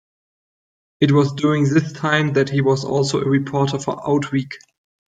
It 0.99 1.11
was 1.11 1.33
during 1.33 1.65
this 1.65 1.93
time 1.93 2.33
that 2.33 2.49
he 2.49 2.61
was 2.61 2.83
also 2.85 3.21
a 3.21 3.29
reporter 3.29 3.77
for 3.77 3.97
"OutWeek". 3.97 4.53